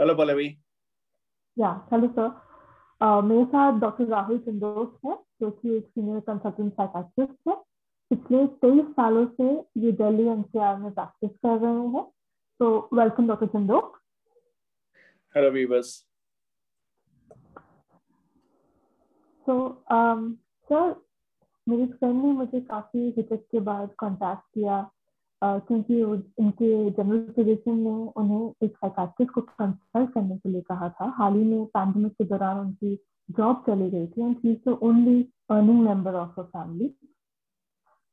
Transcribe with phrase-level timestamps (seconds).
[0.00, 0.46] Hello Pallavi
[1.56, 7.48] या hello sir मेरे साथ डॉक्टर राहुल चंदोस है जो कि एक सीनियर कंसल्टेंट साइकाट्रिस्ट
[7.48, 7.54] है।
[8.10, 12.02] पिछले तेईस सालों से ये दिल्ली एनसीआर में प्रैक्टिस कर रहे हैं।
[12.60, 13.92] तो वेलकम डॉक्टर चंदोस
[15.34, 15.92] हेलो वीवर्स
[19.46, 19.54] तो
[19.88, 20.94] सर
[21.66, 24.82] मेरी फ्रेंड ने मुझे काफ़ी हिचक के बाद कांटेक्ट किया।
[25.44, 31.08] क्योंकि उनके जनरल फिजिशियन ने उन्हें एक साइकाट्रिस्ट को कंसल्ट करने के लिए कहा था।
[31.16, 32.94] हाल ही में पैंडमिक के दौरान उनकी
[33.28, 36.88] जॉब चली गई थी and she the only earning member of a family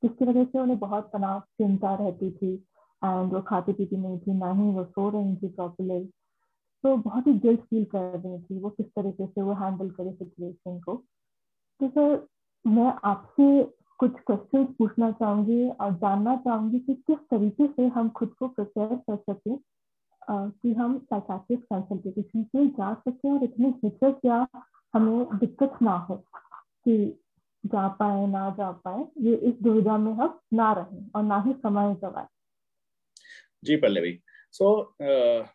[0.04, 2.54] जिसकी वजह से उन्हें बहुत तनाव, चिंता रहती थी
[3.02, 6.06] एंड वो खाती पीती नहीं थी, ना ही वो सो रही थी प्रॉपरली
[6.84, 10.12] तो बहुत ही गिल्ट फील कर रही थी वो किस तरीके से वो हैंडल करे
[10.12, 10.96] सिचुएशन को।
[11.80, 12.28] तो सर,
[12.66, 13.62] मैं आपसे
[14.02, 18.96] कुछ क्वेश्चन पूछना चाहूँगी और जानना चाहूँगी कि किस तरीके से हम खुद को प्रिपेयर
[18.96, 19.60] कर सकें
[20.50, 24.48] कि हम साइकाट्रिक कंसल्टेशन पे जा सकें और इतनी हिचक या
[24.94, 26.16] हमें दिक्कत ना हो
[26.86, 27.24] कि
[27.66, 31.54] जा पाए ना जा पाए ये इस दुविधा में हम ना रहें और ना ही
[31.54, 32.26] समय गवाए।
[33.64, 34.22] जी पल्लवी।
[34.52, 35.48] सो so, uh...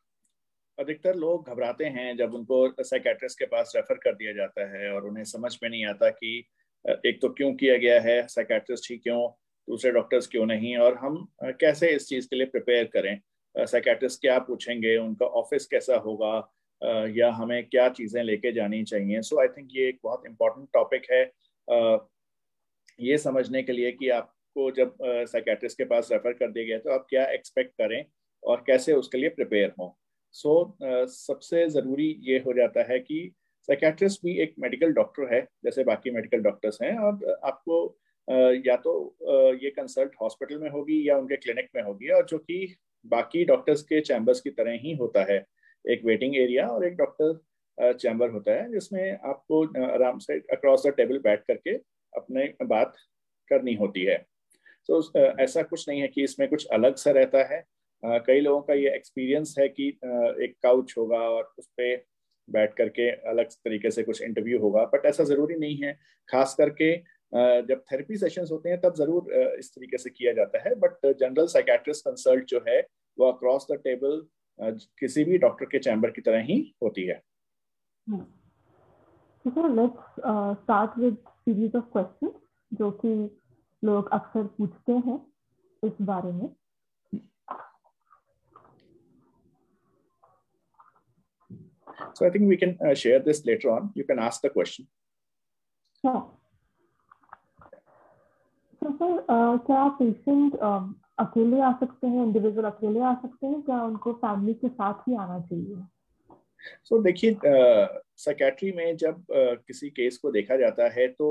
[0.78, 5.06] अधिकतर लोग घबराते हैं जब उनको साइकेट्रिस्ट के पास रेफर कर दिया जाता है और
[5.06, 6.46] उन्हें समझ में नहीं आता कि
[6.86, 8.26] एक तो क्यों किया गया है?
[8.28, 9.28] साइकेट्रिस्ट ही क्यों?
[9.68, 10.76] दूसरे डॉक्टर्स क्यों नहीं?
[10.76, 11.26] और हम
[11.60, 13.18] कैसे इस चीज़ के लिए प्रिपेयर करें?
[13.54, 14.96] साइकेट्रिस्ट क्या पूछेंगे?
[14.96, 16.36] उनका ऑफ़िस कैसा होगा?
[17.10, 19.20] या हमें क्या चीज़ें लेके जानी चाहिए?
[19.22, 21.22] सो आई थिंक ये एक बहुत इंपॉर्टेंट टॉपिक है।
[23.00, 26.90] ये समझने के लिए कि आपको जब साइकेट्रिस्ट के पास रेफर कर दिया गया तो
[26.90, 28.04] आप क्या एक्सपेक्ट करें
[28.42, 29.90] और कैसे उसके लिए प्रिपेयर हों?
[30.34, 33.32] सो so, सबसे ज़रूरी ये हो जाता है कि
[33.68, 37.98] साइकेट्रिस्ट भी एक मेडिकल डॉक्टर है जैसे बाकी मेडिकल डॉक्टर्स हैं और आपको
[38.66, 38.94] या तो
[39.62, 43.82] ये कंसल्ट हॉस्पिटल में होगी या उनके क्लिनिक में होगी और जो कि बाकी डॉक्टर्स
[43.82, 45.44] के चैम्बर्स की तरह ही होता है।
[45.84, 50.92] एक वेटिंग एरिया और एक डॉक्टर चैम्बर होता है जिसमें आपको आराम से अक्रॉस द
[50.96, 51.74] टेबल बैठ करके
[52.12, 52.94] अपने बात
[53.50, 54.16] करनी होती है।
[54.88, 57.62] तो so, ऐसा कुछ नहीं है कि इसमें कुछ अलग सा रहता है।
[58.02, 59.88] कई लोगों का ये एक्सपीरियंस है कि
[60.44, 62.04] एक काउच होगा और उस पर
[62.48, 65.92] बैठ करके अलग तरीके से कुछ इंटरव्यू होगा बट ऐसा ज़रूरी नहीं है।
[66.28, 66.96] खास करके
[67.62, 71.46] जब थेरेपी सेशंस होते हैं, तब ज़रूर इस तरीके से किया जाता है बट जनरल
[71.48, 72.80] साइकेट्रिस्ट कंसल्ट जो है,
[73.18, 74.26] वो अक्रॉस द टेबल
[74.98, 77.20] किसी भी डॉक्टर के चैम्बर की तरह ही होती है।
[81.92, 82.32] क्वेश्चन
[82.72, 83.08] जो कि
[83.82, 85.18] लोग अक्सर पूछते हैं
[85.82, 86.48] इस बारे में।
[92.14, 93.90] So I think we can uh, share this later on.
[93.94, 94.86] You can ask the question.
[96.04, 96.30] Sure.
[98.82, 100.82] So sir, uh, क्या पेशेंट uh,
[101.18, 105.16] अकेले आ सकते हैं इंडिविजुअल अकेले आ सकते हैं क्या उनको फैमिली के साथ ही
[105.16, 105.76] आना चाहिए
[106.84, 107.36] सो so, देखिए
[108.24, 111.30] साइकेट्री uh, में जब uh, किसी केस को देखा जाता है तो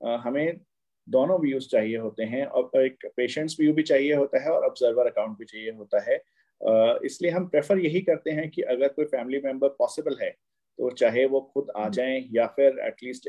[0.00, 0.60] uh, हमें
[1.06, 5.06] दोनों व्यूज़ चाहिए होते हैं और एक पेशेंट्स व्यू भी चाहिए होता है और ऑब्जर्वर
[5.06, 6.22] अकाउंट भी चाहिए होता है
[7.04, 11.24] इसलिए हम प्रेफर यही करते हैं कि अगर कोई फैमिली मेंबर पॉसिबल है तो चाहे
[11.24, 13.28] वो खुद आ हम्म। जाएँ या फिर एटलीस्ट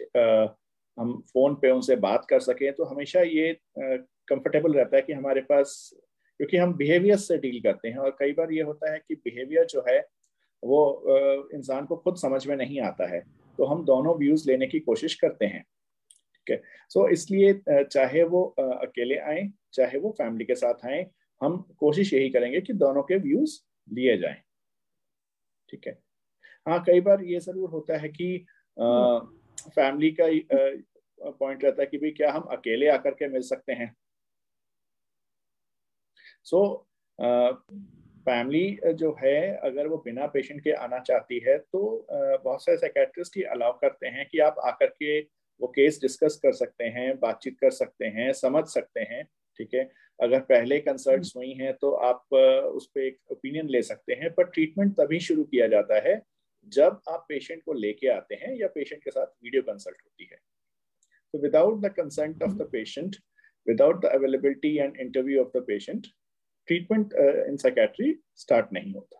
[0.97, 5.41] हम फ़ोन पे उनसे बात कर सकें तो हमेशा ये कंफर्टेबल रहता है कि हमारे
[5.41, 9.15] पास क्योंकि हम बिहेवियर से डील करते हैं और कई बार ये होता है कि
[9.15, 9.99] बिहेवियर जो है
[10.63, 10.81] वो
[11.53, 13.19] इंसान को खुद समझ में नहीं आता है।
[13.59, 16.61] तो हम दोनों व्यूज़ लेने की कोशिश करते हैं। ठीक है?
[16.89, 21.03] सो इसलिए चाहे वो अकेले आए चाहे वो फैमिली के साथ आए
[21.41, 24.41] हम कोशिश यही करेंगे कि दोनों के व्यूज़ लिए जाएँ।
[25.69, 25.97] ठीक है?
[26.67, 28.45] हाँ कई बार ये ज़रूर होता है कि
[28.77, 29.19] आ,
[29.75, 30.25] फैमिली का
[31.31, 33.95] पॉइंट रहता है कि भाई क्या हम अकेले आकर के मिल सकते हैं?
[36.43, 36.87] सो
[37.19, 37.71] so,
[38.25, 43.37] फैमिली जो है अगर वो बिना पेशेंट के आना चाहती है तो बहुत सारे साइकेट्रिस्ट
[43.37, 45.19] ही अलाउ करते हैं कि आप आकर के
[45.61, 49.23] वो केस डिस्कस कर सकते हैं बातचीत कर सकते हैं समझ सकते हैं।
[49.61, 49.89] ठीक है?
[50.19, 52.33] अगर पहले कंसल्ट हम्म। हुई हैं तो आप
[52.75, 56.21] उस पर एक ओपिनियन ले सकते हैं पर ट्रीटमेंट तभी शुरू किया जाता है
[56.73, 60.37] जब आप पेशेंट को लेके आते हैं या पेशेंट के साथ वीडियो कंसल्ट होती है।
[61.33, 63.15] तो without the consent of the patient
[63.67, 66.07] without the availability and interview of the patient
[66.67, 67.13] treatment
[67.47, 69.17] in psychiatry start नहीं होता।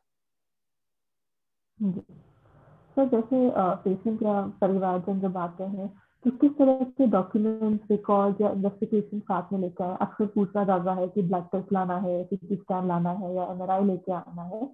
[2.98, 3.50] सर जैसे
[3.83, 5.89] पेशेंट या परिवारजन जब आते हैं
[6.25, 9.97] तो किस तरह के डॉक्यूमेंट्स रिकॉर्ड या इन्वेस्टिगेशन साथ में लेकर आए?
[10.01, 13.85] अक्सर पूछा जाता है कि ब्लड टेस्ट लाना है सीटी स्कैन लाना है या एमआरआई
[13.85, 14.65] लेके आना है।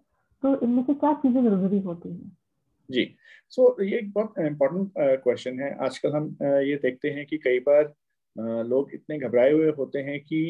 [0.44, 2.32] तो इनमें से क्या चीज़ें ज़रूरी होती हैं?
[2.90, 3.16] जी।
[3.50, 4.92] सो so, ये एक बहुत इम्पोर्टेंट
[5.24, 7.94] क्वेश्चन है। आजकल हम ये देखते हैं कि कई बार
[8.66, 10.42] लोग इतने घबराए हुए होते हैं कि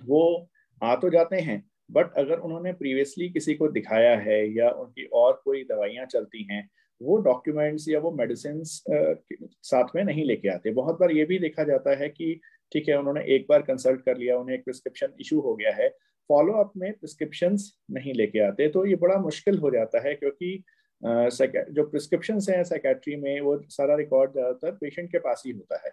[0.00, 0.48] वो
[0.82, 5.40] आ तो जाते हैं बट अगर उन्होंने प्रीवियसली किसी को दिखाया है या उनकी और
[5.44, 6.68] कोई दवाइयाँ चलती हैं
[7.02, 11.64] वो डॉक्यूमेंट्स या वो मेडिसिन साथ में नहीं लेके आते। बहुत बार ये भी देखा
[11.64, 12.40] जाता है कि
[12.72, 15.88] ठीक है, उन्होंने एक बार कंसल्ट कर लिया, उन्हें एक प्रिस्क्रिप्शन इशू हो गया है।
[16.30, 17.56] फॉलो अप में प्रिस्क्रिप्शन
[17.90, 20.62] नहीं लेके आते तो ये बड़ा मुश्किल हो जाता है क्योंकि
[21.02, 25.90] जो प्रिस्क्रिप्शन हैं साइकेट्री में, वो सारा रिकॉर्ड ज़्यादातर पेशेंट के पास ही होता है।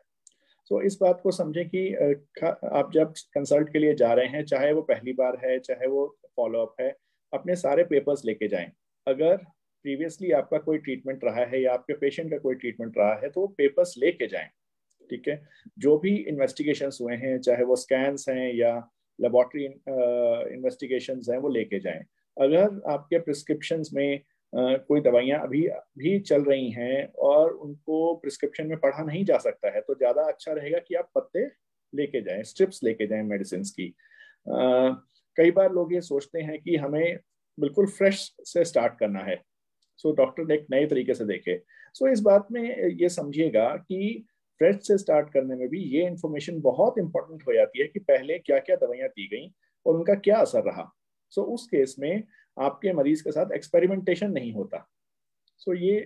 [0.72, 1.94] तो इस बात को समझें कि
[2.44, 6.06] आप जब कंसल्ट के लिए जा रहे हैं, चाहे वो पहली बार है, चाहे वो
[6.36, 6.96] फॉलो अप है,
[7.34, 8.72] अपने सारे पेपर्स लेके जाएँ।
[9.08, 9.40] अगर
[9.84, 13.42] प्रीवियसली आपका कोई ट्रीटमेंट रहा है या आपके पेशेंट का कोई ट्रीटमेंट रहा है तो
[13.42, 14.50] वो पेपर्स लेके जाएँ
[15.10, 15.42] ठीक है?
[15.80, 18.76] जो भी इन्वेस्टिगेशन हुए हैं चाहे वो स्कैंस हैं या
[19.20, 22.04] लेबॉर्ट्री इन्वेस्टिगेशन हैं वो लेके जाएँ।
[22.38, 24.22] अगर आपके प्रिस्क्रिप्शन में
[24.54, 25.62] Uh, कोई दवाइयाँ अभी
[25.98, 30.22] भी चल रही हैं और उनको प्रिस्क्रिप्शन में पढ़ा नहीं जा सकता है तो ज़्यादा
[30.22, 31.46] अच्छा रहेगा कि आप पत्ते
[31.94, 33.88] लेके जाएँ स्ट्रिप्स लेके जाएँ मेडिसिन की।
[34.48, 34.96] uh,
[35.38, 37.20] कई बार लोग ये सोचते हैं कि हमें
[37.60, 39.36] बिल्कुल फ्रेश से स्टार्ट करना है।
[40.00, 41.58] सो डॉक्टर ने एक नए तरीके से देखे।
[41.94, 44.26] सो so, इस बात में ये समझिएगा कि
[44.62, 48.38] फ्रेश से स्टार्ट करने में भी ये इन्फॉर्मेशन बहुत इंपॉर्टेंट हो जाती है कि पहले
[48.40, 49.52] क्या क्या दवाइयाँ दी गई
[49.86, 50.90] और उनका क्या असर रहा।
[51.30, 52.24] सो so, उस केस में
[52.58, 54.86] आपके मरीज़ के साथ एक्सपेरिमेंटेशन नहीं होता।
[55.58, 56.06] सो so, ये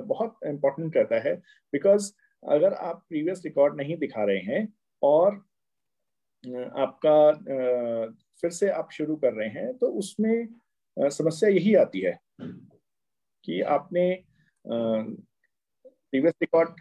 [0.00, 1.34] बहुत इंपॉर्टेंट रहता है
[1.72, 2.12] बिकॉज़
[2.42, 4.66] अगर आप प्रीवियस रिकॉर्ड नहीं दिखा रहे हैं
[5.02, 5.34] और
[6.76, 7.32] आपका
[8.40, 10.48] फिर से आप शुरू कर रहे हैं तो उसमें
[10.96, 12.18] समस्या यही आती है।
[13.44, 14.04] कि आपने
[14.66, 16.80] प्रीवियस रिकॉर्ड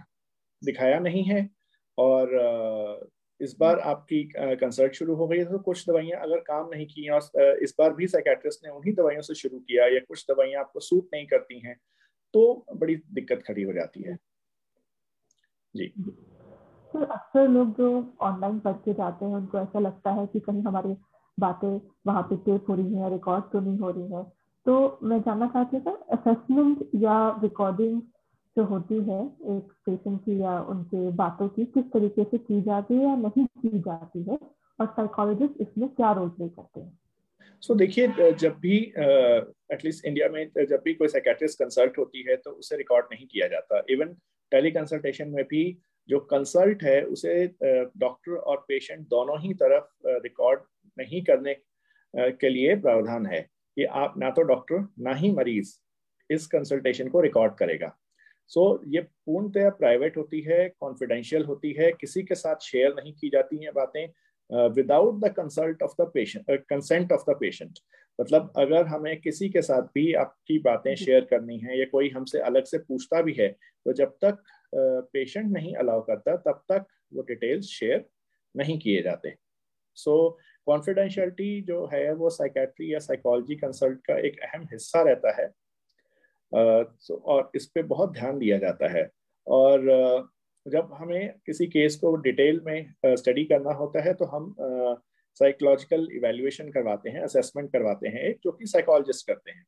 [0.62, 1.50] दिखाया नहीं है
[1.98, 3.10] और
[3.40, 7.58] इस बार आपकी कंसल्ट शुरू हो गई तो कुछ दवाइयाँ अगर काम नहीं की और
[7.64, 11.10] इस बार भी साइकेट्रिस्ट ने उन्हीं दवाइयों से शुरू किया या कुछ दवाइयाँ आपको सूट
[11.14, 11.76] नहीं करती हैं
[12.34, 14.18] तो बड़ी दिक्कत खड़ी हो जाती है।
[15.76, 15.88] जी।
[16.94, 17.90] तो अक्सर लोग जो
[18.22, 20.96] ऑनलाइन पढ़ के जाते हैं उनको ऐसा लगता है कि कहीं हमारी
[21.40, 24.24] बातें वहाँ पे टेप हो रही हैं रिकॉर्ड तो नहीं हो रही है।
[24.66, 28.02] तो मैं जानना चाहती हूँ सर असेसमेंट या रिकॉर्डिंग
[28.58, 29.20] जो होती है
[29.52, 33.46] एक पेशेंट की या उनके बातों की किस तरीके से की जाती है या नहीं
[33.46, 34.38] की जाती है
[34.80, 36.98] और साइकोलॉजिस्ट इसमें क्या रोल प्ले करते हैं?
[37.64, 38.78] सो देखिए, जब भी
[39.74, 43.48] एटलीस्ट इंडिया में, जब भी कोई साइकेट्रिस्ट कंसल्ट होती है तो उसे रिकॉर्ड नहीं किया
[43.48, 44.14] जाता। इवन
[44.52, 45.64] टेली कंसल्टेशन में भी
[46.10, 50.60] जो कंसल्ट है, उसे डॉक्टर और पेशेंट दोनों ही तरफ़ रिकॉर्ड
[50.98, 51.56] नहीं करने
[52.14, 53.46] के लिए प्रावधान है।
[53.76, 55.74] कि आप ना तो डॉक्टर ना ही मरीज़
[56.30, 57.98] इस कंसल्टेशन को रिकॉर्ड करेगा।
[58.48, 63.14] सो so, ये पूर्णतया प्राइवेट होती है कॉन्फिडेंशियल होती है किसी के साथ शेयर नहीं
[63.14, 64.08] की जाती हैं बातें
[64.70, 67.80] without the consult of the patient consent of the patient
[68.22, 72.40] मतलब अगर हमें किसी के साथ भी आपकी बातें शेयर करनी है या कोई हमसे
[72.40, 73.48] अलग से पूछता भी है
[73.86, 74.44] तो जब तक
[74.76, 78.06] पेशेंट uh, नहीं अलाउ करता तब तक वो डिटेल्स शेयर
[78.58, 79.36] नहीं किए जाते।
[79.96, 85.36] सो so, कॉन्फिडेंशियलिटी जो है वो साइकेट्री या साइकोलॉजी कंसल्ट का एक अहम हिस्सा रहता
[85.42, 85.50] है।
[86.52, 89.10] और इस पर बहुत ध्यान दिया जाता है।
[89.48, 90.30] और
[90.66, 94.54] जब हमें किसी केस को डिटेल में स्टडी करना होता है तो हम
[95.38, 99.64] साइकोलॉजिकल इवेल्युएशन करवाते हैं असेसमेंट करवाते हैं, एक जो कि साइकोलॉजिस्ट करते हैं।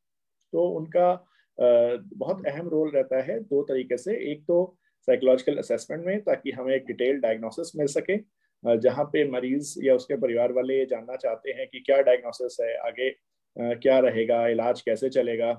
[0.54, 1.14] तो उनका
[1.58, 6.74] बहुत अहम रोल रहता है दो तरीके से। एक तो साइकोलॉजिकल असेसमेंट में, ताकि हमें
[6.76, 8.18] एक डिटेल डायग्नोसिस मिल सके
[8.64, 12.76] जहाँ पे मरीज़ या उसके परिवार वाले ये जानना चाहते हैं कि क्या डायग्नोसिस है,
[12.78, 13.10] आगे
[13.56, 15.54] क्या रहेगा, इलाज कैसे चलेगा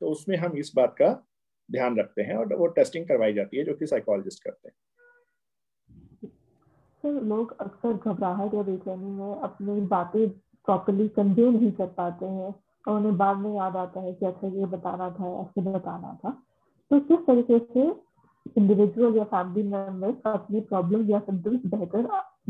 [0.00, 1.08] तो उसमें हम इस बात का
[1.68, 4.74] ध्यान रखते हैं और वो टेस्टिंग करवाई जाती है जो कि साइकोलॉजिस्ट करते हैं।
[7.02, 12.54] सर, लोग अक्सर घबराहट या बेचैनी में अपनी बातें प्रॉपरली कन्वे नहीं कर पाते हैं
[12.84, 16.30] और उन्हें बाद में याद आता है कि अच्छा ये बताना था, ऐसे बताना था।
[16.90, 17.86] तो किस तरीके से
[18.56, 22.06] इंडिविजुअल या फैमिली मेंबर्स अपनी प्रॉब्लम या सिम्टम्स बेहतर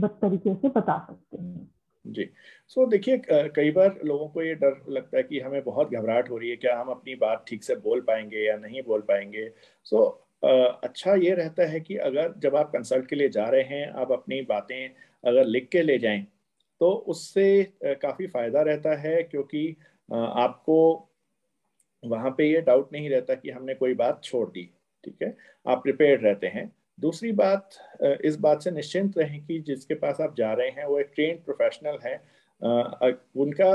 [0.06, 1.70] तरीके से बता सकते हैं।
[2.06, 2.30] जी।
[2.68, 6.30] सो so, देखिए कई बार लोगों को ये डर लगता है कि हमें बहुत घबराहट
[6.30, 9.52] हो रही है क्या हम अपनी बात ठीक से बोल पाएँगे या नहीं बोल पाएँगे?
[9.84, 10.48] सो so,
[10.84, 14.12] अच्छा ये रहता है कि अगर जब आप कंसल्ट के लिए जा रहे हैं आप
[14.12, 14.90] अपनी बातें
[15.24, 16.26] अगर लिख के ले जाएँ
[16.80, 19.76] तो उससे काफ़ी फ़ायदा रहता है क्योंकि
[20.14, 21.04] आपको
[22.06, 24.70] वहाँ पे ये डाउट नहीं रहता कि हमने कोई बात छोड़ दी
[25.04, 25.36] ठीक है?
[25.68, 27.78] आप प्रिपेयर रहते हैं। दूसरी बात
[28.24, 31.36] इस बात से निश्चिंत रहें कि जिसके पास आप जा रहे हैं, वो एक ट्रेन
[31.44, 32.14] प्रोफेशनल है।
[33.36, 33.70] उनका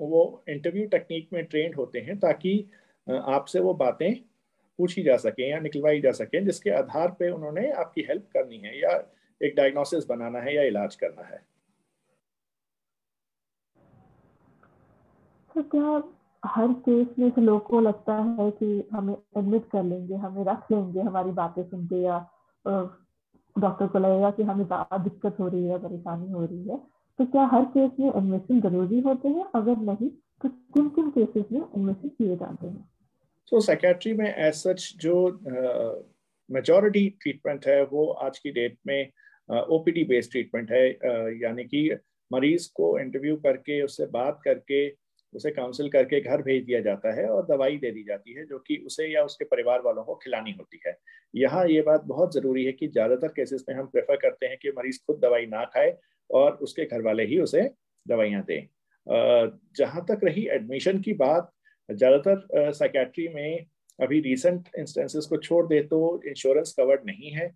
[0.00, 2.52] वो इंटरव्यू टेक्निक में ट्रेंड होते हैं ताकि
[3.06, 4.14] आपसे वो बातें
[4.78, 8.78] पूछी जा सकें या निकलवाई जा सकें, जिसके आधार पे उन्होंने आपकी हेल्प करनी है
[8.80, 8.92] या
[9.40, 11.40] एक डायग्नोसिस बनाना है या इलाज करना है।
[15.50, 15.62] तो
[16.44, 20.70] हर केस में से लोग को लगता है कि हमें एडमिट कर लेंगे हमें रख
[20.72, 22.18] लेंगे हमारी बातें सुन के या
[23.56, 24.66] डॉक्टर को लगेगा कि हमें
[25.04, 26.76] दिक्कत हो रही है परेशानी हो रही है।
[27.18, 29.44] तो क्या हर केस में एडमिशन ज़रूरी होते हैं?
[29.54, 30.08] अगर नहीं
[30.42, 32.88] तो किन किन केसेस में एडमिशन किए जाते हैं?
[33.50, 35.14] तो साइकेट्री में एज सच जो
[36.50, 39.10] मेजॉरिटी uh, ट्रीटमेंट है वो आज की डेट में
[39.76, 41.96] ओपीडी बेस्ड ट्रीटमेंट है। uh, यानी कि
[42.30, 45.03] मरीज़ को इंटरव्यू करके उससे बात करके
[45.34, 48.58] उसे काउंसिल करके घर भेज दिया जाता है और दवाई दे दी जाती है, जो
[48.58, 50.96] कि उसे या उसके परिवार वालों को खिलानी होती है।
[51.34, 54.72] यहाँ ये बात बहुत ज़रूरी है कि ज़्यादातर केसेस में हम प्रेफर करते हैं कि
[54.76, 55.96] मरीज़ खुद दवाई ना खाए
[56.30, 57.62] और उसके घर वाले ही उसे
[58.06, 58.66] दवाइयाँ दें।
[59.76, 61.50] जहाँ तक रही एडमिशन की बात,
[61.88, 63.66] ज़्यादातर साइकेट्री में
[63.98, 65.98] अभी रिसेंट इंस्टेंसेस को छोड़ दे तो
[66.28, 67.50] इंश्योरेंस कवर्ड नहीं है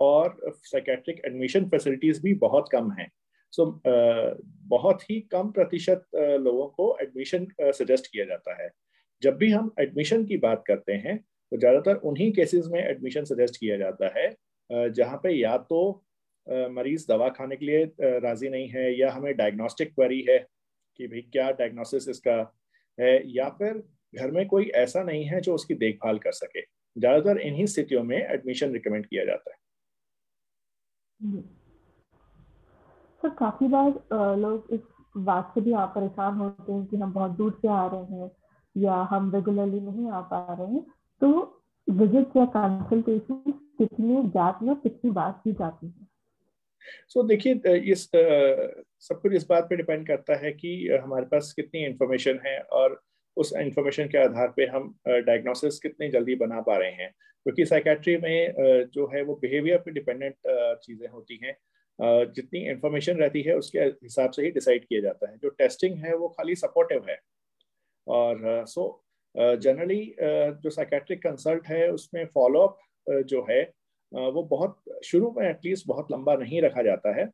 [0.00, 3.10] और साइकेट्रिक एडमिशन फैसिलिटीज़ भी बहुत कम हैं।
[3.52, 4.36] सो uh,
[4.68, 8.70] बहुत ही कम प्रतिशत uh, लोगों को एडमिशन सजेस्ट uh, किया जाता है।
[9.22, 13.56] जब भी हम एडमिशन की बात करते हैं तो ज़्यादातर उन्हीं केसेस में एडमिशन सजेस्ट
[13.56, 15.80] किया जाता है जहाँ पे या तो
[16.46, 17.84] मरीज़ दवा खाने के लिए
[18.20, 20.38] राज़ी नहीं है या हमें डायग्नोस्टिक क्वेरी है
[20.98, 22.36] कि भाई क्या डायग्नोसिस इसका
[22.98, 23.82] है या फिर
[24.14, 28.16] घर में कोई ऐसा नहीं है जो उसकी देखभाल कर सके। ज़्यादातर इन्हीं स्थितियों में
[28.16, 29.58] एडमिशन रिकमेंड किया जाता है।
[31.20, 31.42] हम्म।
[33.22, 33.88] सर काफ़ी बार
[34.38, 34.80] लोग इस
[35.16, 38.30] बात से भी आप परेशान होते हैं कि हम बहुत दूर से आ रहे हैं
[38.76, 40.84] या हम रेगुलरली नहीं आ पा रहे हैं।
[41.20, 41.30] तो
[41.88, 43.42] विज़िट या कंसल्टेशन
[43.78, 46.06] कितने गैप में कितनी बार की जाती है?
[47.08, 48.10] सो so, देखिए इस
[49.08, 50.72] सब कुछ इस बात पे डिपेंड करता है कि
[51.02, 53.00] हमारे पास कितनी इंफॉर्मेशन है और
[53.36, 57.10] उस इंफॉर्मेशन के आधार पे हम डायग्नोसिस कितनी जल्दी बना पा रहे हैं।
[57.46, 60.34] क्योंकि साइकेट्री में जो है वो बिहेवियर पे डिपेंडेंट
[60.84, 61.56] चीज़ें होती हैं।
[62.00, 66.14] जितनी इंफॉर्मेशन रहती है, उसके हिसाब से ही डिसाइड किया जाता है। जो टेस्टिंग है,
[66.16, 67.18] वो खाली सपोर्टिव है।
[68.06, 69.02] और सो
[69.34, 72.78] जनरली जो साइकेट्रिक कंसल्ट है, उसमें फॉलोअप
[73.26, 73.62] जो है
[74.12, 77.28] वो बहुत, शुरू में एटलीस्ट बहुत लंबा नहीं रखा जाता है।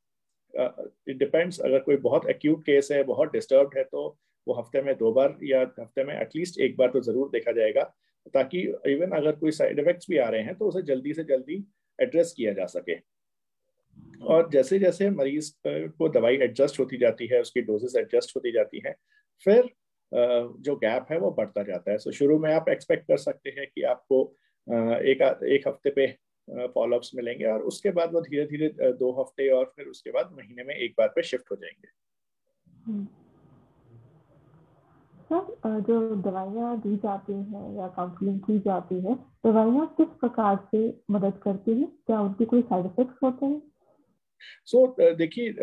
[0.54, 4.06] इट डिपेंड्स अगर कोई बहुत एक्यूट केस है, बहुत डिस्टर्ब है तो
[4.46, 7.82] वो हफ़्ते में दो बार या हफ़्ते में एटलीस्ट एक बार तो ज़रूर देखा जाएगा,
[8.34, 11.64] ताकि इवन अगर कोई साइड इफेक्ट्स भी आ रहे हैं तो उसे जल्दी से जल्दी
[11.98, 12.94] एड्रेस किया जा सके।
[14.22, 18.82] और जैसे जैसे मरीज़ को दवाई एडजस्ट होती जाती है, उसकी डोजेस एडजस्ट होती जाती
[18.86, 18.94] है,
[19.46, 19.70] फिर
[20.62, 23.66] जो गैप है वो बढ़ता जाता है। सो शुरू में आप एक्सपेक्ट कर सकते हैं
[23.74, 24.22] कि आपको
[24.66, 26.06] एक एक हफ़्ते पे
[26.74, 30.64] फॉलोअप्स मिलेंगे और उसके बाद वो धीरे धीरे दो हफ़्ते और फिर उसके बाद महीने
[30.64, 31.88] में एक बार पे शिफ्ट हो जाएँगे।
[32.86, 33.06] हम्म।
[35.30, 39.14] सर जो दवाइयाँ दी जाती हैं या काउंसलिंग की जाती है,
[39.46, 41.88] दवाइयाँ किस प्रकार से मदद करती हैं?
[42.06, 43.62] क्या उनके कोई साइड इफेक्ट्स होते हैं?
[44.66, 45.54] सो so, uh, देखिए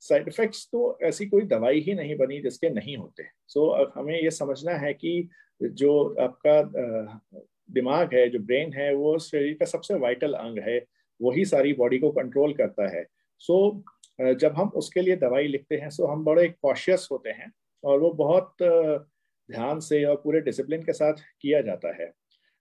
[0.00, 3.90] साइड uh, इफेक्ट्स तो ऐसी कोई दवाई ही नहीं बनी जिसके नहीं होते। सो so,
[3.94, 5.28] हमें ये समझना है कि
[5.62, 10.84] जो आपका uh, दिमाग है जो ब्रेन है वो शरीर का सबसे वाइटल अंग है
[11.22, 13.06] वही सारी बॉडी को कंट्रोल करता है।
[13.38, 13.84] सो
[14.20, 17.52] so, जब हम उसके लिए दवाई लिखते हैं सो so हम बड़े कॉशियस होते हैं
[17.84, 18.56] और वो बहुत
[19.50, 22.12] ध्यान से और पूरे डिसिप्लिन के साथ किया जाता है।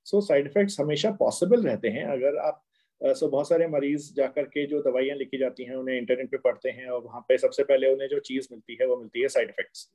[0.05, 2.63] सो साइड इफेक्ट्स हमेशा पॉसिबल रहते हैं। अगर आप
[3.01, 6.69] सो बहुत सारे मरीज़ जाकर के जो दवाइयाँ लिखी जाती हैं उन्हें इंटरनेट पे पढ़ते
[6.69, 9.49] हैं और वहाँ पे सबसे पहले उन्हें जो चीज़ मिलती है वो मिलती है साइड
[9.49, 9.91] इफेक्ट्स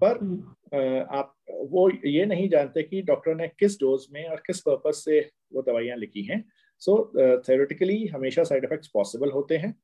[0.00, 4.60] पर हम्म। आप वो ये नहीं जानते कि डॉक्टर ने किस डोज में और किस
[4.60, 5.20] पर्पज से
[5.52, 6.44] वो दवाइयाँ लिखी हैं।
[6.78, 7.12] सो
[7.48, 9.74] थेरेटिकली हमेशा साइड इफेक्ट्स पॉसिबल होते हैं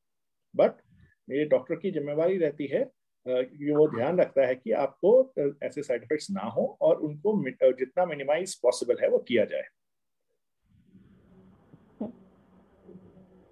[0.55, 0.71] बट
[1.29, 2.91] मेरे डॉक्टर की जिम्मेवारी रहती है
[3.27, 8.05] कि वो ध्यान रखता है कि आपको ऐसे साइड इफेक्ट्स ना हो और उनको जितना
[8.05, 9.63] मिनिमाइज पॉसिबल है वो किया जाए।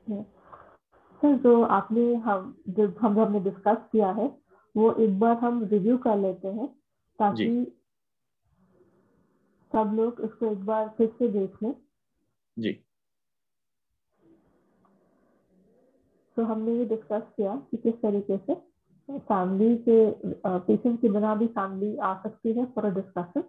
[0.10, 4.38] सर जो आपने हम जो हम हमने डिस्कस किया है
[4.78, 6.68] वो एक बार हम रिव्यू कर लेते हैं
[7.20, 7.78] ताकि
[9.74, 11.76] सब लोग इसको एक बार फिर से देख। लें
[12.60, 12.84] जी।
[16.38, 18.56] तो हमने ये डिस्कस किया कि किस तरीके से
[19.20, 20.12] फैमिली के
[20.60, 23.44] पेशेंट के बिना भी फैमिली आ सकती है फॉर अ डिस्कशन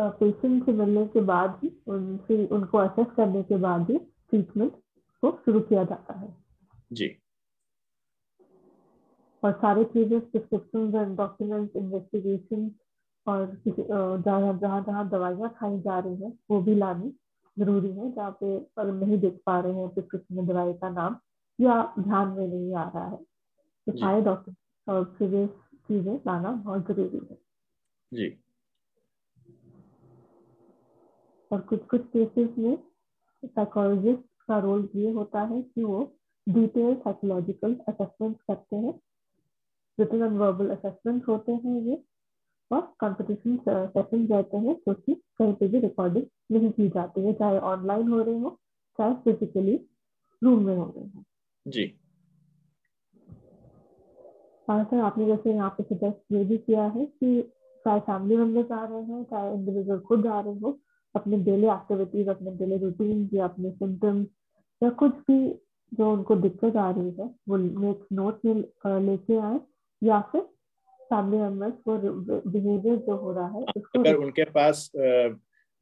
[0.00, 4.72] पेशेंट से मिलने के बाद ही उनसे उनको असेस करने के बाद ही ट्रीटमेंट
[5.22, 6.34] को शुरू किया जाता है।
[6.92, 7.16] जी।
[9.42, 12.70] और सारे चीज़ें प्रिस्क्रिप्शन एंड डॉक्यूमेंट इन्वेस्टिगेशन
[13.26, 17.12] और जहाँ जहाँ जहाँ दवाइयाँ खाई जा रही हैं वो भी लानी
[17.56, 21.16] ज़रूरी है जहाँ पे अगर नहीं देख पा रहे हैं प्रिस्क्रिप्शन में दवाई का नाम
[21.58, 25.50] या ध्यान में नहीं आ रहा है। तो सारे डॉक्यूमेंट और प्रीवियस
[25.88, 27.38] चीज़ें लाना बहुत ज़रूरी है।
[28.12, 28.28] जी।
[31.50, 32.76] और कुछ कुछ केसेस में
[33.44, 36.00] साइकोलॉजिस्ट का रोल ये होता है कि वो
[36.46, 39.00] डिटेल साइकोलॉजिकल असेसमेंट करते हैं।
[39.98, 42.02] रिटन एंड वर्बल असेसमेंट होते हैं ये
[42.70, 47.32] और कंपटीशन सेशन रहते हैं जो कि कहीं पे भी रिकॉर्डिंग नहीं की जाती है
[47.32, 48.58] चाहे ऑनलाइन हो रहे हो
[48.98, 49.76] चाहे फिजिकली
[50.42, 51.22] रूम में हो रहे हो।
[51.66, 51.92] जी।
[54.68, 57.42] हाँ सर आपने जैसे यहाँ पे सजेस्ट ये भी किया है कि
[57.84, 60.78] चाहे फैमिली मेंबर्स आ रहे हैं चाहे इंडिविजुअल खुद आ रहे हो
[61.16, 64.26] अपने डेली एक्टिविटीज़ अपने डेली रूटीन या अपने सिम्टम्स
[64.82, 65.38] या कुछ भी
[65.92, 67.56] जो उनको दिक्कत आ रही है वो
[68.12, 68.54] नोट में
[69.00, 69.60] लेके आए
[70.02, 70.40] या फिर
[71.10, 71.98] फैमिली मेंबर्स को
[72.50, 74.90] बिहेवियर जो हो रहा है उसको अगर उनके पास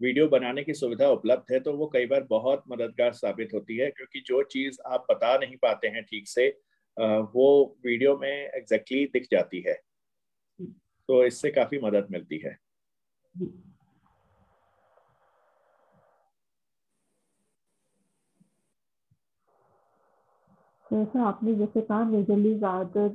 [0.01, 3.91] वीडियो बनाने की सुविधा उपलब्ध है तो वो कई बार बहुत मददगार साबित होती है
[3.91, 6.49] क्योंकि जो चीज़ आप बता नहीं पाते हैं ठीक से
[7.35, 9.75] वो वीडियो में एग्जैक्टली exactly दिख जाती है।
[11.09, 12.57] तो इससे काफ़ी मदद मिलती है।
[20.95, 23.09] जैसे आपने जैसे कहा मेजरली ज़्यादातर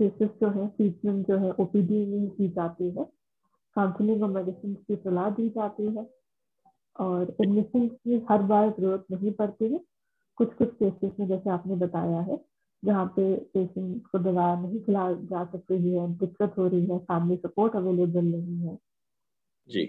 [0.00, 3.04] केसेस जो है ट्रीटमेंट जो है ओपीडी में ही की जाती है।
[3.76, 6.06] काउंसलिंग और मेडिसिन की सलाह दी जाती है
[6.96, 9.80] और एडमिशन की हर बार ज़रूरत नहीं पड़ती है।
[10.38, 12.38] कुछ कुछ केसेस में जैसे आपने बताया है
[12.82, 17.36] जहाँ पे पेशेंट को दवा नहीं खिला जा सकती है दिक्कत हो रही है फैमिली
[17.38, 18.78] सपोर्ट अवेलेबल नहीं है।
[19.68, 19.84] जी।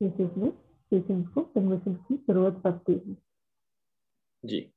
[0.00, 0.50] केसेस में
[0.92, 3.16] पेशेंट को एडमिशन की ज़रूरत पड़ती है।
[4.44, 4.70] जी।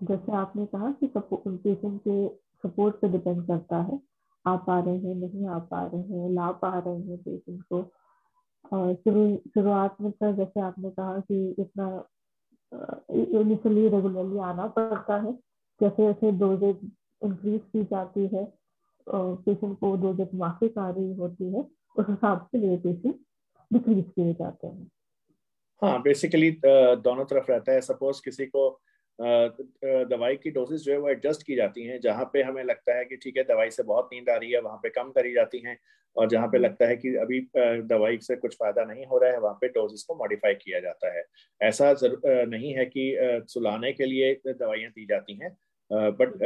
[0.00, 2.28] जैसे आपने कहा कि पेशेंट के
[2.62, 4.00] सपोर्ट पे डिपेंड करता है।
[4.44, 7.78] आ रहे हैं, नहीं आ पा रहे हैं ला पा रहे हैं पेशेंट को।
[8.72, 8.94] और
[9.54, 11.86] शुरुआत में सर जैसे आपने कहा कि इतना
[13.12, 15.32] इनिशियली रेगुलरली आना पड़ता है।
[15.80, 16.76] जैसे जैसे डोजेज
[17.22, 18.44] इंक्रीज की जाती है
[19.06, 21.60] पेशेंट को डोजेज मासिक आ रही होती है,
[21.96, 23.14] उस हिसाब से ये पेशेंट
[23.70, 24.90] डिक्रीज किए जाते हैं।
[25.82, 28.68] हाँ बेसिकली दोनों तरफ़ रहता है। सपोज़ किसी को
[29.20, 33.04] दवाई की डोजेस जो है वो एडजस्ट की जाती हैं जहाँ पे हमें लगता है
[33.04, 35.58] कि ठीक है दवाई से बहुत नींद आ रही है वहाँ पे कम करी जाती
[35.58, 35.78] हैं
[36.16, 37.40] और जहाँ पे लगता है कि अभी
[37.88, 41.12] दवाई से कुछ फ़ायदा नहीं हो रहा है वहाँ पे डोजेस को मॉडिफाई किया जाता
[41.16, 41.24] है।
[41.60, 41.94] ऐसा
[42.24, 43.16] नहीं है कि
[43.48, 45.56] सुलाने के लिए दवाइयाँ दी जाती हैं
[45.90, 46.42] बट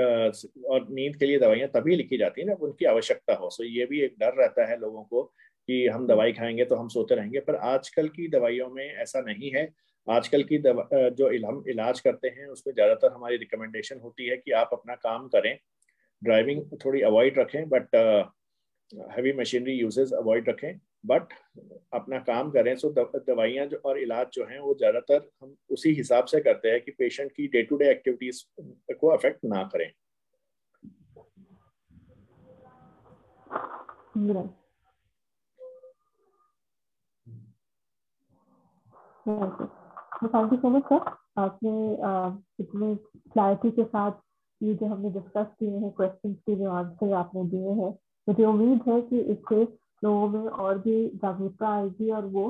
[0.70, 3.86] और नींद के लिए दवाइयाँ तभी लिखी जाती हैं जब उनकी आवश्यकता हो। सो ये
[3.86, 5.22] भी एक डर रहता है लोगों को
[5.68, 9.50] कि हम दवाई खाएँगे तो हम सोते रहेंगे पर आजकल की दवाइयों में ऐसा नहीं
[9.50, 9.64] है।
[10.06, 14.70] आजकल की जो हम इलाज करते हैं, उसमें ज़्यादातर हमारी रिकमेंडेशन होती है कि आप
[14.72, 15.56] अपना काम करें।
[16.22, 17.94] ड्राइविंग थोड़ी अवॉइड रखें but
[19.10, 21.32] heavy machinery uses avoid रखें। बट
[21.94, 26.24] अपना काम करें सो दवाइयाँ जो और इलाज जो हैं, वो ज़्यादातर हम उसी हिसाब
[26.24, 28.44] से करते हैं कि पेशेंट की डे टू डे एक्टिविटीज़
[28.92, 29.90] को अफेक्ट ना करें।
[40.22, 40.34] Right.
[40.34, 41.72] Thank you so much sir आपने
[42.60, 42.94] इतने
[43.32, 44.12] क्लैरिटी के साथ
[44.60, 47.90] ये जो हमने डिस्कस किए हैं क्वेश्चन के जो आंसर आपने दिए हैं,
[48.28, 49.62] मुझे उम्मीद है कि इससे
[50.04, 52.44] लोगों में और भी जागरूकता आएगी और वो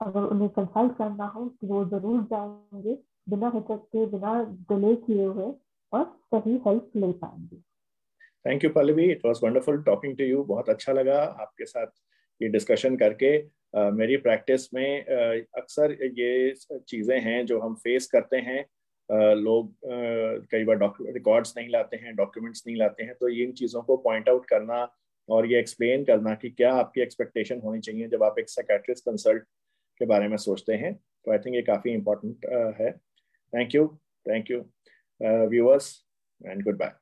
[0.00, 2.94] अगर उन्हें कंसल्ट करना हो तो वो ज़रूर जाएँगे,
[3.28, 5.52] बिना हिचक के, बिना डिले किए हुए
[5.92, 6.04] और
[6.34, 7.56] सही हेल्प ले पाएँगे।
[8.44, 11.86] Thank you Pallavi it was wonderful talking to you बहुत अच्छा लगा आपके साथ
[12.40, 13.38] ये डिस्कशन करके।
[13.74, 18.64] मेरी प्रैक्टिस में अक्सर ये चीज़ें हैं जो हम फेस करते हैं।
[19.36, 19.74] लोग
[20.52, 20.78] कई बार
[21.08, 24.88] रिकॉर्ड्स नहीं लाते हैं, डॉक्यूमेंट्स नहीं लाते हैं तो इन चीज़ों को पॉइंट आउट करना
[25.28, 29.42] और ये एक्सप्लेन करना कि क्या आपकी एक्सपेक्टेशन होनी चाहिए जब आप एक साइकेट्रिस्ट कंसल्ट
[30.00, 32.46] के बारे में सोचते हैं तो आई थिंक ये काफ़ी इंपॉर्टेंट
[32.80, 32.90] है।
[33.52, 33.86] Thank you
[34.26, 34.60] thank you
[35.48, 35.92] viewers
[36.40, 36.92] and good bye